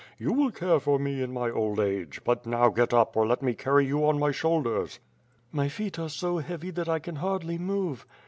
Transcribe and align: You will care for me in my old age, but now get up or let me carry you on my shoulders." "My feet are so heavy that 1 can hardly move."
You 0.17 0.33
will 0.33 0.49
care 0.49 0.79
for 0.79 0.97
me 0.97 1.21
in 1.21 1.31
my 1.31 1.51
old 1.51 1.79
age, 1.79 2.21
but 2.23 2.47
now 2.47 2.69
get 2.69 2.91
up 2.91 3.15
or 3.15 3.27
let 3.27 3.43
me 3.43 3.53
carry 3.53 3.85
you 3.85 4.07
on 4.07 4.17
my 4.17 4.31
shoulders." 4.31 4.99
"My 5.51 5.69
feet 5.69 5.99
are 5.99 6.09
so 6.09 6.39
heavy 6.39 6.71
that 6.71 6.87
1 6.87 7.01
can 7.01 7.17
hardly 7.17 7.59
move." 7.59 8.07